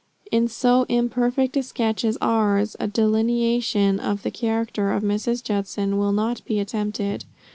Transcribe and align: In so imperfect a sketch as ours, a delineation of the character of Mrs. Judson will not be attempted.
In 0.31 0.47
so 0.47 0.87
imperfect 0.89 1.55
a 1.57 1.61
sketch 1.61 2.03
as 2.03 2.17
ours, 2.23 2.75
a 2.79 2.87
delineation 2.87 3.99
of 3.99 4.23
the 4.23 4.31
character 4.31 4.91
of 4.91 5.03
Mrs. 5.03 5.43
Judson 5.43 5.95
will 5.95 6.11
not 6.11 6.43
be 6.43 6.59
attempted. 6.59 7.23